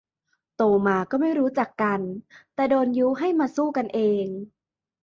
[0.55, 1.99] โตมาก็ไม่รู้จักกัน
[2.55, 4.25] แต่โดนยุให้มาสู้กันเอง